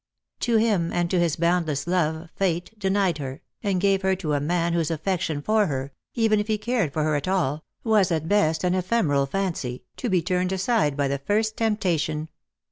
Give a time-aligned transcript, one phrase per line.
[0.39, 4.39] To him and to his boundless love Fate denied her, and gave her to a
[4.39, 8.27] man whose affection for her— even if he cared for her at all— was at
[8.27, 12.29] best an ephemeral fancy, to be turned aside by the first temptation.